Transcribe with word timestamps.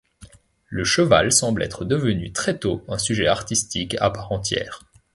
Le 0.69 0.83
cheval 0.83 1.31
semble 1.31 1.61
être 1.61 1.85
devenu 1.85 2.33
très 2.33 2.57
tôt 2.57 2.83
un 2.87 2.97
sujet 2.97 3.27
artistique 3.27 3.95
à 3.99 4.09
part 4.09 4.31
entière. 4.31 4.79